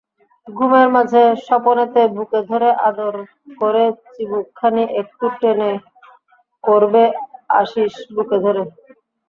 ঘুমের 0.47 0.87
মাঝে 0.95 1.23
স্বপনেতে 1.45 2.01
বুকে 2.15 2.39
ধরে 2.49 2.69
আদর 2.87 3.13
করেচিবুকখানি 3.59 4.83
একটু 5.01 5.25
টেনে 5.39 5.71
করবে 6.63 7.03
আশিস 7.61 7.93
বুকে 8.15 8.37
ধরে। 8.45 8.63